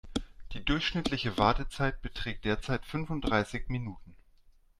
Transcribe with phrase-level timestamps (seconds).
[0.53, 4.15] Die durchschnittliche Wartezeit beträgt derzeit fünfunddreißig Minuten.